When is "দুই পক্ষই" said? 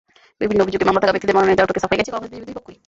2.49-2.77